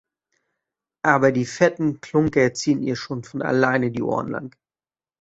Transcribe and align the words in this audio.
Aber 1.03 1.31
die 1.31 1.45
fetten 1.45 2.01
Klunker 2.01 2.55
ziehen 2.55 2.81
ihr 2.81 2.95
schon 2.95 3.23
von 3.23 3.43
alleine 3.43 3.91
die 3.91 4.01
Ohren 4.01 4.29
lang. 4.29 4.55